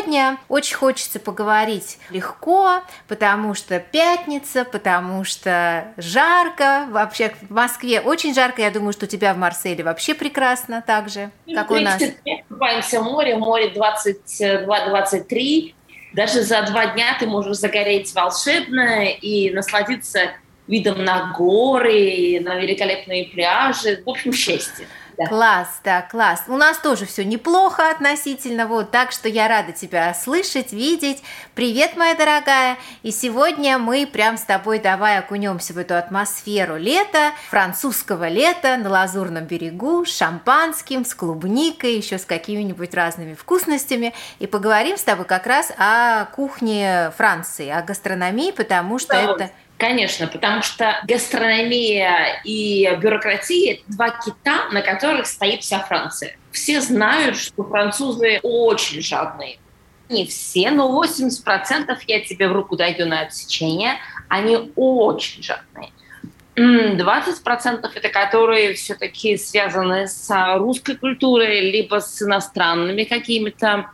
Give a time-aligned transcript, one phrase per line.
[0.00, 6.86] сегодня очень хочется поговорить легко, потому что пятница, потому что жарко.
[6.90, 8.62] Вообще в Москве очень жарко.
[8.62, 12.00] Я думаю, что у тебя в Марселе вообще прекрасно так же, ну, как у нас.
[12.24, 15.74] Мы купаемся в море, море 22-23.
[16.14, 20.30] Даже за два дня ты можешь загореть волшебно и насладиться
[20.66, 24.02] видом на горы, на великолепные пляжи.
[24.04, 24.86] В общем, счастье.
[25.20, 25.26] Да.
[25.26, 26.44] Класс, да, класс.
[26.48, 31.22] У нас тоже все неплохо относительно, вот, так что я рада тебя слышать, видеть.
[31.54, 32.78] Привет, моя дорогая.
[33.02, 38.88] И сегодня мы прям с тобой давай окунемся в эту атмосферу лета, французского лета на
[38.88, 44.14] Лазурном берегу, с шампанским, с клубникой, еще с какими-нибудь разными вкусностями.
[44.38, 49.50] И поговорим с тобой как раз о кухне Франции, о гастрономии, потому что да, это
[49.80, 56.36] Конечно, потому что гастрономия и бюрократия– это два кита, на которых стоит вся Франция.
[56.52, 59.58] Все знают, что французы очень жадные.
[60.10, 63.94] Не все, но 80% я тебе в руку даю на отсечение.
[64.28, 65.88] Они очень жадные.
[66.56, 73.86] 20% это которые все-таки связаны с русской культурой, либо с иностранными какими-то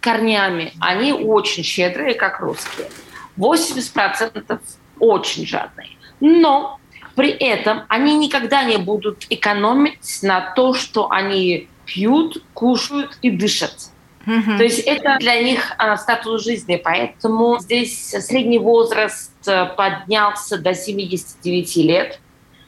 [0.00, 0.72] корнями.
[0.80, 2.88] Они очень щедрые, как русские.
[3.36, 4.60] 80%
[4.98, 5.88] очень жадные.
[6.20, 6.78] Но
[7.14, 13.90] при этом они никогда не будут экономить на то, что они пьют, кушают и дышат.
[14.26, 14.58] Mm-hmm.
[14.58, 20.74] То есть это для них а, статус жизни, поэтому здесь средний возраст э, поднялся до
[20.74, 22.20] 79 лет.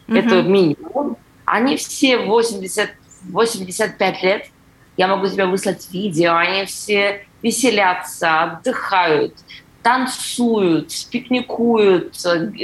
[0.07, 0.19] Mm-hmm.
[0.19, 1.17] Это минимум.
[1.45, 2.91] Они все 80,
[3.25, 4.47] 85 лет.
[4.97, 6.37] Я могу тебе выслать видео.
[6.37, 9.35] Они все веселятся, отдыхают
[9.83, 12.17] танцуют, пикникуют,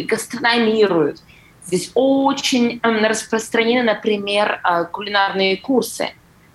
[0.07, 1.21] гастрономируют.
[1.65, 6.11] Здесь очень эм, распространены, например, э, кулинарные курсы.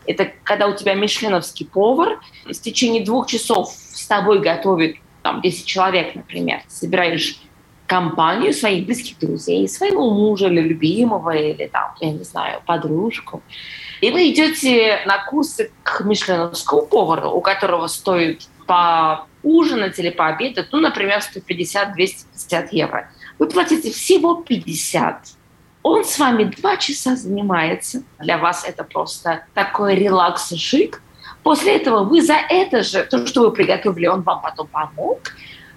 [0.05, 5.65] Это когда у тебя мишленовский повар в течение двух часов с тобой готовит там, 10
[5.65, 6.61] человек, например.
[6.67, 7.39] собираешь
[7.89, 13.41] компанию своих близких друзей, своего мужа или любимого, или там, я не знаю, подружку.
[13.99, 20.67] И вы идете на курсы к мишленовскому повару, у которого стоит по ужинать или пообедать,
[20.71, 23.11] ну, например, 150-250 евро.
[23.37, 25.27] Вы платите всего 50.
[25.81, 28.03] Он с вами два часа занимается.
[28.19, 31.01] Для вас это просто такой релакс-шик.
[31.43, 35.19] После этого вы за это же, то, что вы приготовили, он вам потом помог,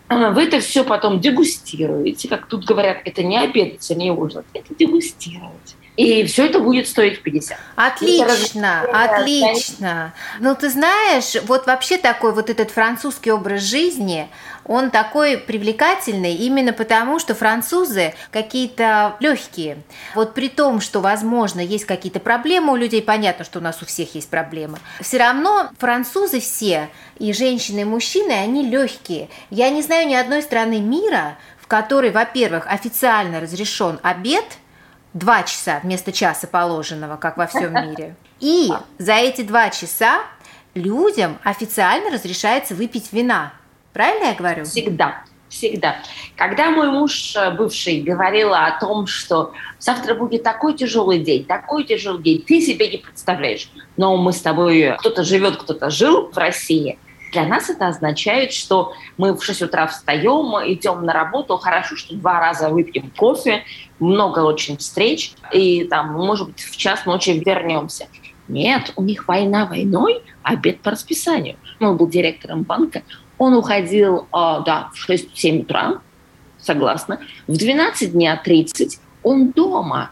[0.08, 2.28] э, вы это все потом дегустируете.
[2.28, 5.76] Как тут говорят, это не обедать, а не ужинать, это дегустировать.
[5.96, 7.58] И все это будет стоить 50.
[7.76, 10.14] Отлично, отлично.
[10.40, 14.28] Ну, ты знаешь, вот вообще такой вот этот французский образ жизни,
[14.64, 19.82] он такой привлекательный именно потому, что французы какие-то легкие.
[20.14, 23.86] Вот при том, что, возможно, есть какие-то проблемы у людей, понятно, что у нас у
[23.86, 26.88] всех есть проблемы, все равно французы все,
[27.18, 29.28] и женщины, и мужчины, они легкие.
[29.50, 34.44] Я не знаю ни одной страны мира, в которой, во-первых, официально разрешен обед–
[35.14, 38.16] два часа вместо часа положенного, как во всем мире.
[38.40, 40.22] И за эти два часа
[40.74, 43.52] людям официально разрешается выпить вина.
[43.92, 44.64] Правильно я говорю?
[44.64, 45.22] Всегда.
[45.48, 45.96] Всегда.
[46.34, 51.84] Когда мой муж э, бывший говорил о том, что завтра будет такой тяжелый день, такой
[51.84, 53.70] тяжелый день, ты себе не представляешь.
[53.98, 56.98] Но мы с тобой, кто-то живет, кто-то жил в России–
[57.32, 62.14] для нас это означает, что мы в 6 утра встаем, идем на работу, хорошо, что
[62.14, 63.64] два раза выпьем кофе,
[63.98, 68.06] много очень встреч, и там, может быть, в час ночи вернемся.
[68.48, 71.56] Нет, у них война войной, обед по расписанию.
[71.80, 73.02] Он был директором банка,
[73.38, 76.02] он уходил, э, да, в 6-7 утра,
[76.58, 77.18] согласна.
[77.46, 80.10] В 12 дня 30 он дома,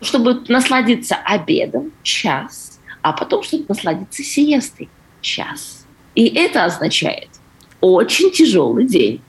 [0.00, 4.88] чтобы насладиться обедом час, а потом, чтобы насладиться сиестой
[5.20, 5.79] час.
[6.14, 7.28] И это означает
[7.80, 9.22] очень тяжелый день.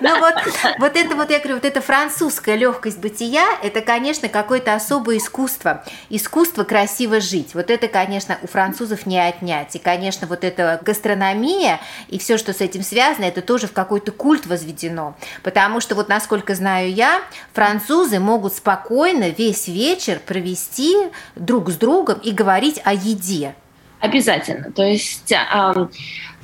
[0.00, 0.34] Ну вот,
[0.78, 5.84] вот это вот, я говорю, вот эта французская легкость бытия, это, конечно, какое-то особое искусство.
[6.08, 7.54] Искусство красиво жить.
[7.54, 9.76] Вот это, конечно, у французов не отнять.
[9.76, 14.12] И, конечно, вот эта гастрономия и все, что с этим связано, это тоже в какой-то
[14.12, 15.14] культ возведено.
[15.42, 17.20] Потому что, вот насколько знаю я,
[17.52, 20.96] французы могут спокойно весь вечер провести
[21.36, 23.54] друг с другом и говорить о еде.
[24.00, 24.72] Обязательно.
[24.72, 25.86] То есть э, э,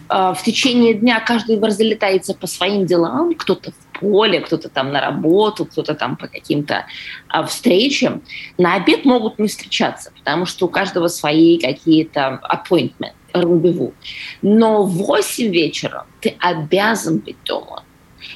[0.08, 5.64] в течение дня каждый разлетается по своим делам, кто-то в поле, кто-то там на работу,
[5.64, 6.84] кто-то там по каким-то
[7.32, 8.22] э, встречам.
[8.58, 13.94] На обед могут не встречаться, потому что у каждого свои какие-то appointment, рандеву.
[14.42, 17.84] Но в 8 вечера ты обязан быть дома.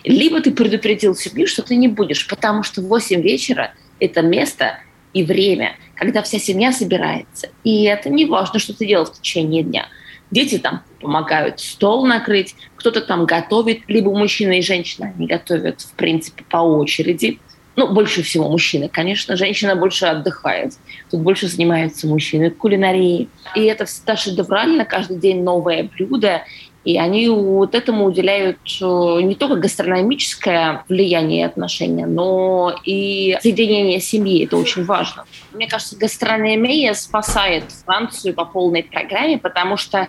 [0.05, 4.78] Либо ты предупредил семью, что ты не будешь, потому что в 8 вечера это место
[5.12, 7.50] и время– когда вся семья собирается.
[7.62, 9.86] И это не важно, что ты делал в течение дня.
[10.30, 15.92] Дети там помогают стол накрыть, кто-то там готовит, либо мужчина и женщина, они готовят, в
[15.92, 17.38] принципе, по очереди.
[17.76, 19.36] Ну, больше всего мужчины, конечно.
[19.36, 20.72] Женщина больше отдыхает.
[21.10, 23.28] Тут больше занимаются мужчины кулинарией.
[23.54, 26.44] И это всегда шедеврально, каждый день новое блюдо.
[26.84, 28.84] И они вот этому уделяют э,
[29.22, 34.44] не только гастрономическое влияние и отношения, но и соединение семьи.
[34.46, 35.26] Это очень важно.
[35.52, 40.08] Мне кажется, гастрономия спасает Францию по полной программе, потому что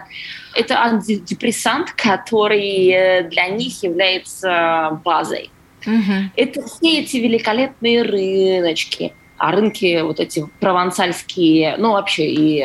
[0.56, 5.50] это антидепрессант, который э, для них является базой.
[5.85, 6.31] Угу.
[6.38, 12.64] Это все эти великолепные рыночки, а рынки вот эти провансальские, ну вообще и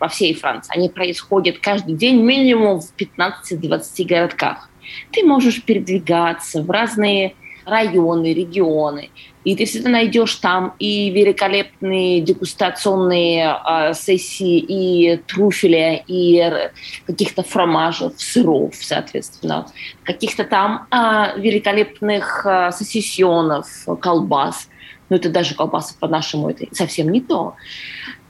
[0.00, 4.70] во всей Франции, они происходят каждый день минимум в 15-20 городках.
[5.12, 7.34] Ты можешь передвигаться в разные
[7.66, 9.10] районы, регионы,
[9.44, 16.70] и ты всегда найдешь там и великолепные дегустационные э, сессии, и трюфеля, и
[17.06, 19.66] каких-то фромажев, сыров, соответственно,
[20.04, 23.66] каких-то там э, великолепных э, сосисионов,
[24.00, 24.70] колбас
[25.08, 27.54] ну это даже колбаса по-нашему, это совсем не то.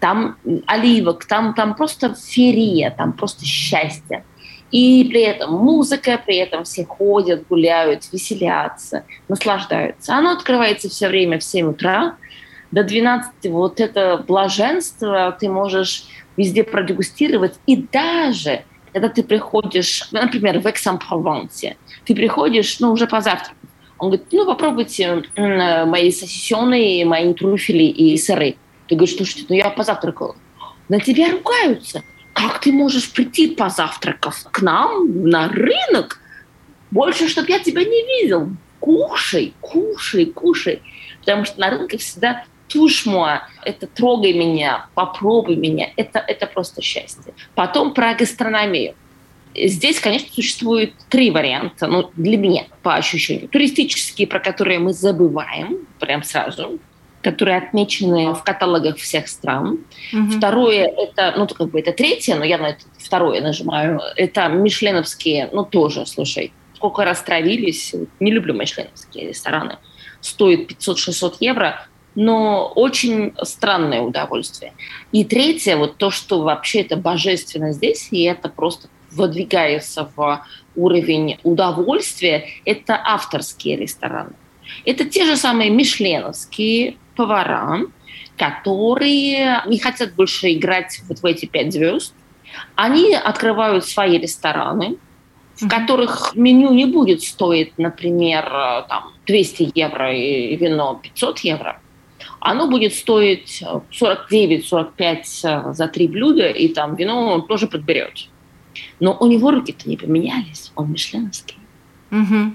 [0.00, 0.36] Там
[0.66, 4.24] оливок, там, там просто ферия, там просто счастье.
[4.70, 10.14] И при этом музыка, при этом все ходят, гуляют, веселятся, наслаждаются.
[10.14, 12.16] Оно открывается все время в 7 утра.
[12.72, 16.04] До 12 вот это блаженство ты можешь
[16.36, 17.54] везде продегустировать.
[17.66, 23.56] И даже когда ты приходишь, например, в Эксам-Провансе, ты приходишь, ну, уже позавтракать,
[23.98, 28.56] он говорит, ну, попробуйте мои сосисены, мои трюфели и сыры.
[28.88, 30.36] Ты говоришь, слушайте, ну я позавтракал.
[30.88, 32.02] На тебя ругаются.
[32.32, 36.18] Как ты можешь прийти позавтракав к нам на рынок?
[36.90, 38.48] Больше, чтобы я тебя не видел.
[38.80, 40.82] Кушай, кушай, кушай.
[41.20, 47.32] Потому что на рынке всегда тушмуа, это трогай меня, попробуй меня, это, это просто счастье.
[47.54, 48.94] Потом про гастрономию.
[49.54, 53.48] Здесь, конечно, существует три варианта, ну, для меня, по ощущению.
[53.48, 56.80] Туристические, про которые мы забываем прям сразу,
[57.22, 59.78] которые отмечены в каталогах всех стран.
[60.12, 60.30] Угу.
[60.36, 65.48] Второе, это, ну, как бы это третье, но я на это второе нажимаю, это мишленовские,
[65.52, 69.78] ну, тоже, слушай, сколько раз травились, не люблю мишленовские рестораны,
[70.20, 74.72] стоит 500-600 евро, но очень странное удовольствие.
[75.10, 80.44] И третье, вот то, что вообще это божественно здесь, и это просто выдвигается в
[80.76, 84.34] уровень удовольствия, это авторские рестораны.
[84.84, 87.80] Это те же самые мишленовские повара,
[88.36, 92.14] которые не хотят больше играть вот в эти пять звезд.
[92.74, 94.96] Они открывают свои рестораны,
[95.56, 98.44] в которых меню не будет стоить, например,
[98.88, 101.80] там, 200 евро и вино 500 евро.
[102.40, 108.28] Оно будет стоить 49-45 за три блюда, и там вино он тоже подберет.
[109.00, 111.58] Но у него руки-то не поменялись, он мишленовский.
[112.10, 112.54] Угу.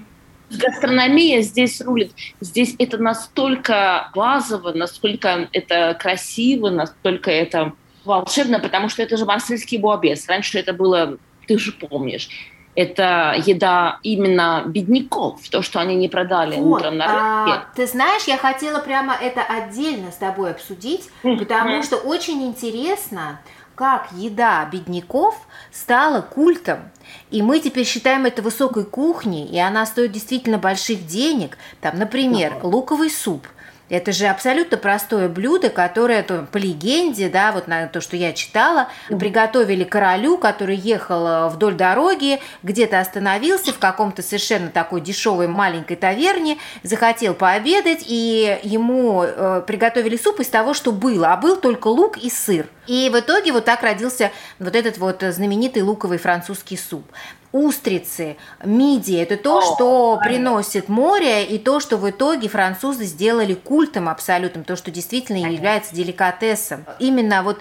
[0.50, 2.12] Гастрономия здесь рулит.
[2.40, 7.72] Здесь это настолько базово, насколько это красиво, настолько это
[8.04, 10.28] волшебно, потому что это же марсельский буабес.
[10.28, 12.28] Раньше это было, ты же помнишь,
[12.74, 17.60] это еда именно бедняков, то, что они не продали вот, утром на рынке.
[17.60, 23.40] А, ты знаешь, я хотела прямо это отдельно с тобой обсудить, потому что очень интересно,
[23.80, 25.34] как еда бедняков
[25.72, 26.90] стала культом.
[27.30, 31.56] И мы теперь считаем это высокой кухней, и она стоит действительно больших денег.
[31.80, 33.46] Там, например, луковый суп–
[33.90, 38.32] это же абсолютно простое блюдо, которое то, по легенде, да, вот на то, что я
[38.32, 45.48] читала, приготовили королю, который ехал э, вдоль дороги, где-то остановился в каком-то совершенно такой дешевой
[45.48, 51.56] маленькой таверне, захотел пообедать, и ему э, приготовили суп из того, что было, а был
[51.56, 52.66] только лук и сыр.
[52.86, 57.04] И в итоге вот так родился вот этот вот знаменитый луковый французский суп
[57.52, 64.08] устрицы, мидии– это то, что приносит море, и то, что в итоге французы сделали культом
[64.08, 66.84] абсолютным, то, что действительно является деликатесом.
[66.98, 67.60] Именно вот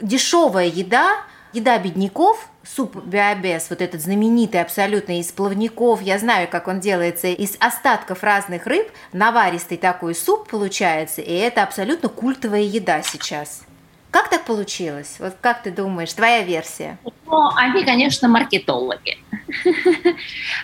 [0.00, 1.16] дешевая еда,
[1.52, 7.28] еда бедняков, суп биобес, вот этот знаменитый абсолютно из плавников, я знаю, как он делается,
[7.28, 13.62] из остатков разных рыб, наваристый такой суп получается, и это абсолютно культовая еда сейчас.
[14.10, 15.16] Как так получилось?
[15.18, 16.98] Вот как ты думаешь, твоя версия?
[17.26, 19.18] Ну, они, конечно, маркетологи.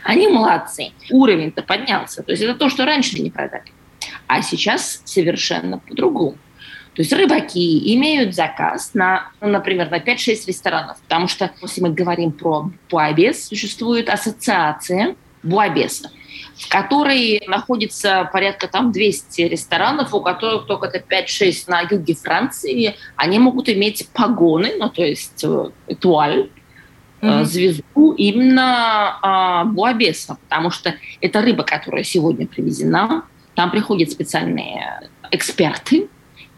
[0.03, 0.93] Они молодцы.
[1.11, 2.23] Уровень-то поднялся.
[2.23, 3.65] То есть это то, что раньше не продали.
[4.27, 6.39] А сейчас совершенно по-другому.
[6.95, 11.91] То есть рыбаки имеют заказ на, ну, например, на 5-6 ресторанов, потому что, если мы
[11.91, 16.11] говорим про Буабес, существует ассоциация Буабеса
[16.57, 22.95] в которой находится порядка там 200 ресторанов, у которых только это 5-6 на юге Франции.
[23.17, 26.51] Они могут иметь погоны, ну то есть э, туаль,
[27.21, 27.45] mm-hmm.
[27.45, 33.25] звезду именно а, буабеса, потому что это рыба, которая сегодня привезена,
[33.55, 36.09] там приходят специальные эксперты,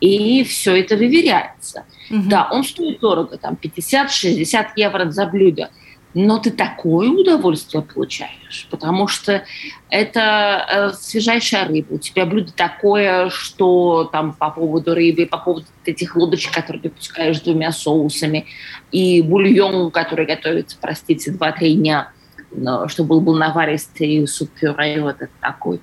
[0.01, 1.85] и все это выверяется.
[2.11, 2.29] Угу.
[2.29, 5.71] Да, он стоит дорого, там 50-60 евро за блюдо,
[6.19, 9.45] но ты такое удовольствие получаешь, потому что
[9.91, 11.93] это э, свежайшая рыба.
[11.93, 16.89] У тебя блюдо такое, что там по поводу рыбы, по поводу этих лодочек, которые ты
[16.89, 18.47] пускаешь двумя соусами,
[18.93, 22.11] и бульон, который готовится, простите, 2-3 дня–
[22.89, 25.81] чтобы был, был наваристый суп-пюре вот это такой.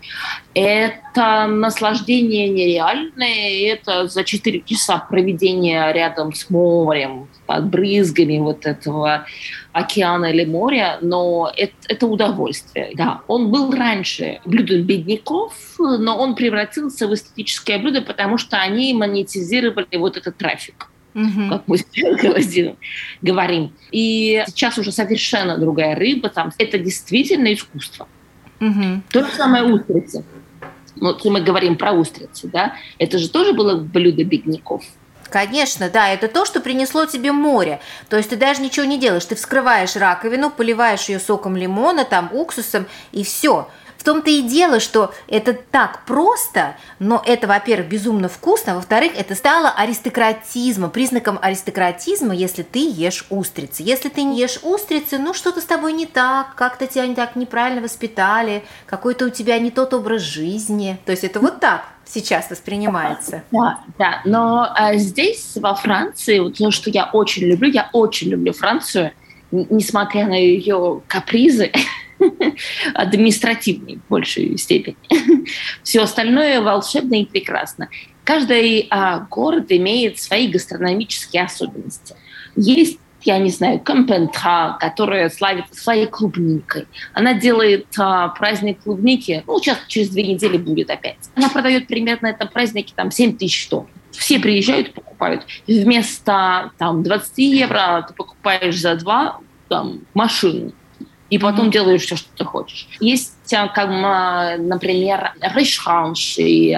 [0.54, 9.26] Это наслаждение нереальное, это за 4 часа проведения рядом с морем, под брызгами вот этого
[9.72, 12.92] океана или моря, но это, это удовольствие.
[12.96, 18.94] Да, он был раньше блюдом бедняков, но он превратился в эстетическое блюдо, потому что они
[18.94, 21.50] монетизировали вот этот трафик угу.
[21.50, 21.78] как мы
[23.22, 23.74] говорим.
[23.92, 28.08] И сейчас уже совершенно другая рыба, там это действительно искусство.
[28.60, 29.02] Угу.
[29.12, 30.24] То же самое устрицы.
[30.96, 34.84] Вот мы говорим про устрицы, да, это же тоже было блюдо бедняков.
[35.34, 37.80] Конечно, да, это то, что принесло тебе море.
[38.08, 42.30] То есть ты даже ничего не делаешь, ты вскрываешь раковину, поливаешь ее соком лимона, там,
[42.32, 43.68] уксусом, и все.
[44.04, 49.34] В том-то и дело, что это так просто, но это, во-первых, безумно вкусно, во-вторых, это
[49.34, 53.82] стало аристократизмом, признаком аристократизма, если ты ешь устрицы.
[53.82, 57.38] Если ты не ешь устрицы, ну что-то с тобой не так, как-то тебя не так
[57.38, 61.00] неправильно воспитали, какой-то у тебя не тот образ жизни.
[61.06, 63.44] То есть это вот так сейчас воспринимается.
[63.52, 64.22] Да, да.
[64.26, 69.14] Но а, здесь, во Франции, вот то, что я очень люблю, я очень люблю Францию,
[69.52, 71.72] несмотря на ее капризы,
[72.94, 74.98] административной в большей степени.
[75.84, 77.90] Все остальное волшебно и прекрасно.
[78.24, 82.16] Каждый а, город имеет свои гастрономические особенности.
[82.56, 86.88] Есть я не знаю, Компентра, которая славится своей клубникой.
[87.14, 91.18] Она делает а, праздник клубники, ну, сейчас через две недели будет опять.
[91.36, 93.88] Она продает примерно на этом празднике там 7 тысяч тонн.
[94.12, 95.46] Все приезжают, покупают.
[95.68, 99.40] Вместо там, 20 евро ты покупаешь за два
[99.70, 100.74] там, машину
[101.34, 102.88] и потом делаешь все, что ты хочешь.
[103.00, 103.90] Есть, а, как,
[104.60, 106.78] например, рейшранш, и,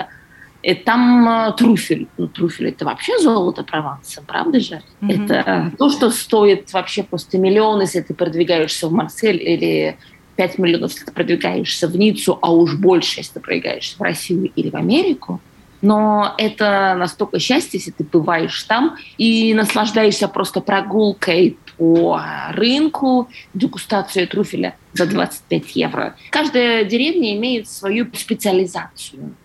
[0.86, 2.08] там а, трюфель.
[2.18, 4.82] Ну, трюфель– это вообще золото Прованса, правда же?
[5.02, 5.26] Mm-hmm.
[5.26, 9.98] Это то, что стоит вообще просто миллион, если ты продвигаешься в Марсель, или
[10.38, 14.52] 5 миллионов, если ты продвигаешься в Ниццу, а уж больше, если ты продвигаешься в Россию
[14.56, 15.42] или в Америку.
[15.82, 24.27] Но это настолько счастье, если ты бываешь там и наслаждаешься просто прогулкой по рынку дегустацию
[24.27, 26.15] трюфеля за 25 евро.
[26.29, 29.36] Каждая деревня имеет свою специализацию.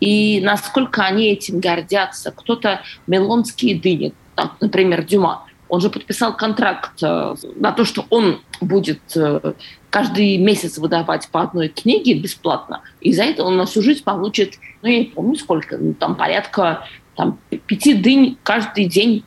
[0.00, 2.32] И насколько они этим гордятся.
[2.32, 8.40] Кто-то мелонские дыни, там, например, Дюма, он же подписал контракт э, на то, что он
[8.60, 9.52] будет э,
[9.88, 12.82] каждый месяц выдавать по одной книге бесплатно.
[13.00, 16.16] И за это он на всю жизнь получит, ну, я не помню сколько, ну, там
[16.16, 19.24] порядка там, пяти дынь каждый день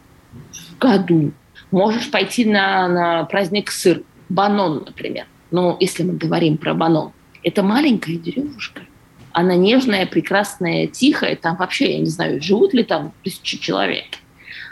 [0.51, 1.31] в году.
[1.73, 5.25] Можешь пойти на, на праздник сыр, банон, например.
[5.49, 8.81] Но если мы говорим про банон, это маленькая деревушка.
[9.31, 11.35] Она нежная, прекрасная, тихая.
[11.35, 14.05] Там вообще, я не знаю, живут ли там тысячи человек.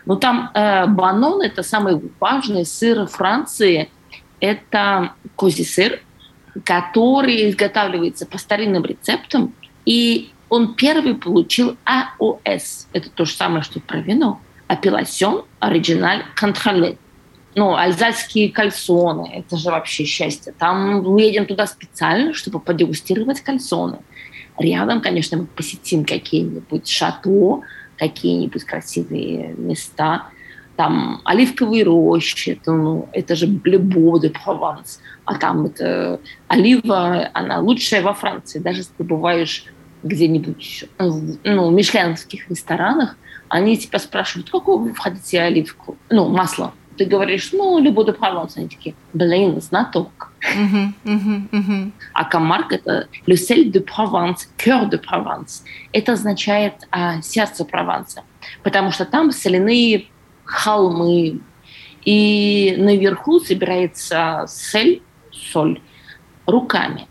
[0.06, 3.90] Но там э, банон– это самый важный сыр Франции.
[4.40, 6.02] Это козий сыр,
[6.64, 9.56] который изготавливается по старинным рецептам.
[9.88, 12.90] И он первый получил АОС.
[12.94, 14.40] Это то же самое, что про вино
[14.72, 16.98] апелласьон оригиналь контроле.
[17.56, 20.54] Ну, альзальские кальсоны, это же вообще счастье.
[20.58, 24.00] Там мы едем туда специально, чтобы подегустировать кальсоны.
[24.58, 27.62] Рядом, конечно, мы посетим какие-нибудь шато,
[27.98, 30.28] какие-нибудь красивые места.
[30.78, 35.02] Там оливковые рощи, это, ну, это же блебо де Прованс.
[35.26, 38.60] А там это олива, она лучшая во Франции.
[38.60, 39.66] Даже если ты бываешь
[40.04, 40.86] где-нибудь
[41.44, 43.18] ну, в мишленовских ресторанах,
[43.52, 45.98] они тебя спрашивают, какую вы хотите оливку?
[46.10, 46.74] Ну, масло.
[46.98, 48.54] Ты говоришь, ну, любой de Provence.
[48.56, 50.32] Они такие, блин, знаток.
[50.56, 51.92] Uh-huh, uh-huh, uh-huh.
[52.14, 55.64] А Камарк– это le sel de Provence, cœur de Provence.
[55.92, 58.24] Это означает а, сердце Прованса,
[58.64, 60.08] потому что там соляные
[60.46, 61.42] холмы,
[62.06, 65.82] и наверху собирается сель, соль,
[66.46, 67.08] руками.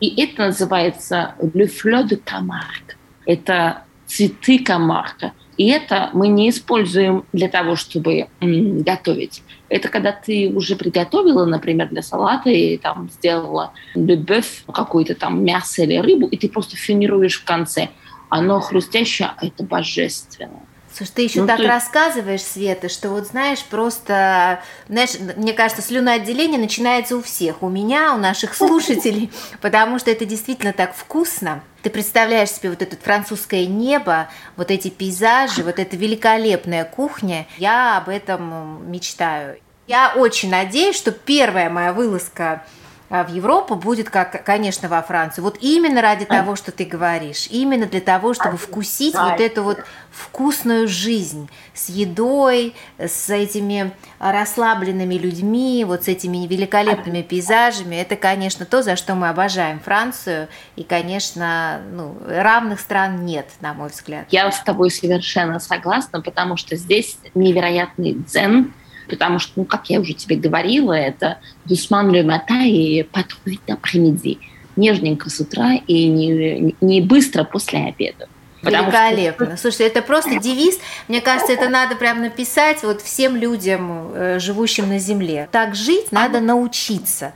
[0.00, 2.96] И это называется le fleur de Camargue.
[3.26, 5.32] Это цветы камарка.
[5.56, 9.42] И это мы не используем для того, чтобы готовить.
[9.68, 15.82] Это когда ты уже приготовила, например, для салата и там сделала бёв, какое-то там мясо
[15.82, 17.88] или рыбу, и ты просто финируешь в конце.
[18.30, 20.60] Оно хрустящее, а это божественно.
[20.98, 21.68] Слушай, ты еще ну, так ты...
[21.68, 28.14] рассказываешь, Света, что вот знаешь, просто, знаешь, мне кажется, слюноотделение начинается у всех, у меня,
[28.14, 31.62] у наших слушателей, потому что это действительно так вкусно.
[31.82, 37.46] Ты представляешь себе вот это французское небо, вот эти пейзажи, вот эта великолепная кухня.
[37.58, 39.58] Я об этом мечтаю.
[39.86, 42.64] Я очень надеюсь, что первая моя вылазка
[43.10, 45.44] в Европу будет, как, конечно, во Францию.
[45.44, 49.78] Вот именно ради того, что ты говоришь, именно для того, чтобы вкусить вот эту вот
[50.10, 57.96] вкусную жизнь с едой, с этими расслабленными людьми, вот с этими великолепными пейзажами.
[57.96, 60.48] Это, конечно, то, за что мы обожаем Францию.
[60.76, 64.26] И, конечно, ну, равных стран нет, на мой взгляд.
[64.30, 68.74] Я с тобой совершенно согласна, потому что здесь невероятный дзен,
[69.08, 74.38] потому что, ну, как я уже тебе говорила, это le matin и trop vite après-midi.
[74.76, 78.28] Нежненько с утра и не, не быстро после обеда.
[78.62, 79.56] Великолепно.
[79.56, 79.70] Что...
[79.70, 80.78] Слушай, это просто девиз.
[81.08, 85.48] Мне кажется, это надо прям написать вот всем людям, э, живущим на Земле.
[85.52, 87.32] Так жить надо научиться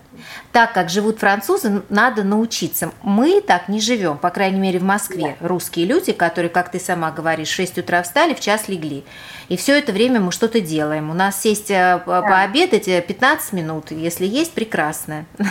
[0.52, 2.92] так, как живут французы, надо научиться.
[3.02, 5.36] Мы так не живем, по крайней мере в Москве.
[5.40, 9.04] Русские люди, которые, как ты сама говоришь, в 6 утра встали, в час легли.
[9.48, 11.10] И все это время мы что-то делаем.
[11.10, 15.24] У нас сесть э, пообедать 15 э, минут, если есть, прекрасно.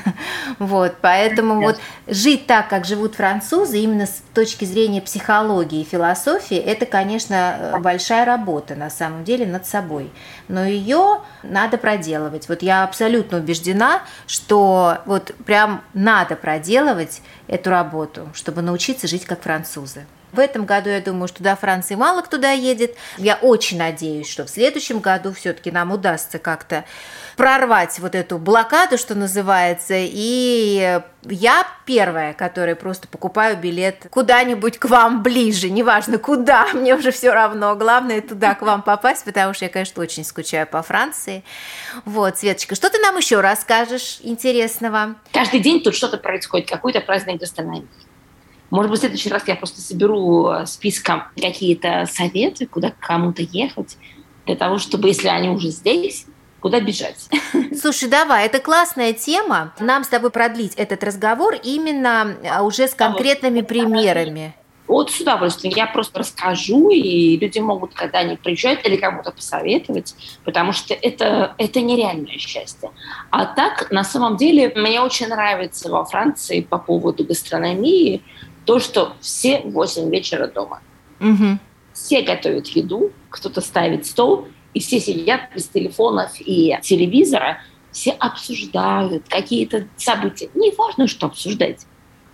[0.59, 6.57] Вот, поэтому вот жить так, как живут французы, именно с точки зрения психологии и философии,
[6.57, 10.11] это, конечно, большая работа на самом деле над собой.
[10.47, 12.47] Но ее надо проделывать.
[12.49, 14.61] Вот я абсолютно убеждена, что
[15.06, 20.06] вот прям надо проделывать эту работу, чтобы научиться жить как французы.
[20.31, 22.95] В этом году, я думаю, что до Франции мало кто доедет.
[23.17, 26.85] Я очень надеюсь, что в следующем году все-таки нам удастся как-то
[27.35, 29.95] прорвать вот эту блокаду, что называется.
[29.97, 37.12] И я первая, которая просто покупаю билет куда-нибудь к вам ближе, неважно куда, мне уже
[37.12, 37.75] все равно.
[37.75, 41.43] Главное туда к вам попасть, потому что я, конечно, очень скучаю по Франции.
[42.06, 45.15] Вот, Светочка, что ты нам еще расскажешь интересного?
[45.34, 47.88] Каждый день тут что-то происходит, какой-то праздник гастрономии.
[48.71, 53.97] Может быть, в следующий раз я просто соберу э, списком какие-то советы, куда кому-то ехать,
[54.45, 56.25] для того, чтобы, если они уже здесь,
[56.62, 57.27] куда бежать.
[57.79, 59.73] Слушай, давай, это классная тема.
[59.79, 64.55] Нам с тобой продлить этот разговор именно а, уже с конкретными примерами.
[64.88, 65.73] Вот с удовольствием.
[65.75, 71.55] Я просто расскажу, и люди могут, когда они приезжают, или кому-то посоветовать, потому что это,
[71.57, 72.91] это нереальное счастье.
[73.29, 78.21] А так, на самом деле, мне очень нравится во Франции по поводу гастрономии,
[78.71, 80.81] то, что все в 8 вечера дома.
[81.19, 81.60] Угу.
[81.91, 87.57] Все готовят еду, кто-то ставит стол, и все сидят без телефонов и телевизора,
[87.91, 90.47] все обсуждают какие-то события.
[90.53, 91.86] Не важно, что обсуждать.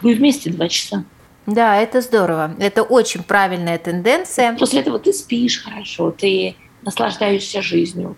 [0.01, 1.05] Вы вместе два часа.
[1.47, 2.55] Да, это здорово.
[2.59, 4.55] Это очень правильная тенденция.
[4.59, 8.15] После этого ты спишь хорошо, ты наслаждаешься жизнью.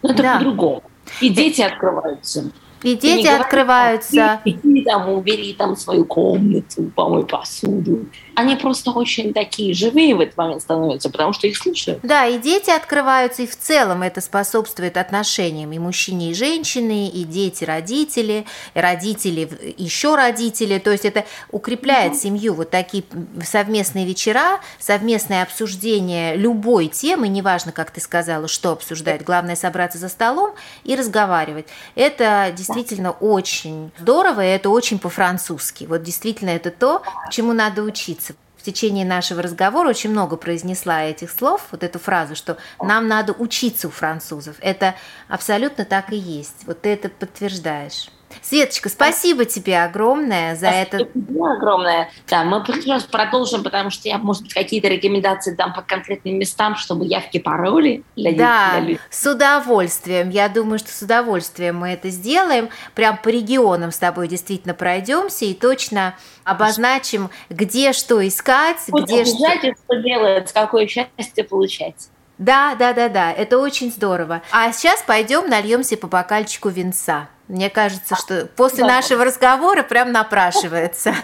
[0.00, 0.38] Но это да.
[0.38, 0.82] по-другому.
[1.20, 2.50] И дети открываются.
[2.84, 4.40] И дети открываются.
[4.44, 8.06] Иди там, убери там свою комнату, помой посуду.
[8.34, 12.00] Они просто очень такие живые в этот момент становятся, потому что их слушают.
[12.02, 17.24] Да, и дети открываются, и в целом это способствует отношениям и мужчине, и женщине, и
[17.24, 18.44] дети, родители,
[18.74, 20.78] и родители, еще родители.
[20.78, 22.54] То есть это укрепляет mm семью.
[22.54, 23.04] Вот такие
[23.44, 30.08] совместные вечера, совместное обсуждение любой темы, неважно, как ты сказала, что обсуждать, главное собраться за
[30.08, 30.52] столом
[30.84, 31.66] и разговаривать.
[31.94, 35.84] Это действительно действительно очень здорово, и это очень по-французски.
[35.84, 38.34] Вот действительно это то, чему надо учиться.
[38.56, 43.32] В течение нашего разговора очень много произнесла этих слов, вот эту фразу, что нам надо
[43.32, 44.56] учиться у французов.
[44.60, 44.94] Это
[45.28, 46.64] абсолютно так и есть.
[46.64, 48.08] Вот ты это подтверждаешь.
[48.42, 50.98] Светочка, спасибо тебе огромное за спасибо это.
[50.98, 52.10] Тебе огромное.
[52.28, 56.76] Да, мы сейчас продолжим, потому что я, может быть, какие-то рекомендации дам по конкретным местам,
[56.76, 58.04] чтобы явки пароли.
[58.16, 60.30] Для да, для с удовольствием.
[60.30, 62.68] Я думаю, что с удовольствием мы это сделаем.
[62.94, 69.24] Прям по регионам с тобой действительно пройдемся и точно обозначим, где что искать, вот где
[69.24, 69.36] что...
[69.36, 72.08] что делать, какое счастье получать.
[72.38, 74.42] Да, да, да, да, это очень здорово.
[74.50, 77.28] А сейчас пойдем нальемся по бокальчику винца.
[77.46, 78.96] Мне кажется, что после да.
[78.96, 81.14] нашего разговора прям напрашивается.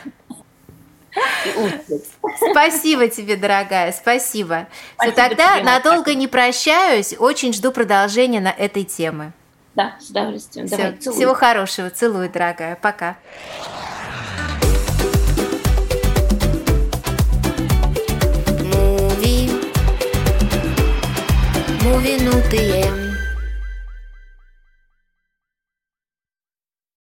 [2.52, 4.68] Спасибо тебе, дорогая, спасибо.
[4.94, 9.32] спасибо Все, тогда тебе, надолго не прощаюсь, очень жду продолжения на этой темы.
[9.74, 10.66] Да, с удовольствием.
[10.66, 13.16] Все, Давай, всего хорошего, целую, дорогая, пока.
[21.82, 23.09] Movie,